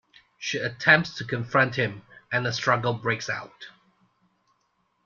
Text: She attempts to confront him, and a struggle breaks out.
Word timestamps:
She 0.39 0.57
attempts 0.57 1.13
to 1.17 1.23
confront 1.23 1.75
him, 1.75 2.01
and 2.31 2.47
a 2.47 2.51
struggle 2.53 2.95
breaks 2.95 3.29
out. 3.29 3.67